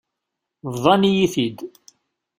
[0.73, 1.59] Bḍan-iyi-t-id.